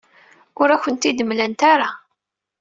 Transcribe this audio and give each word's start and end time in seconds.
Ur 0.61 0.69
ak-tent-id-mlant 0.69 1.61
ara. 1.73 1.89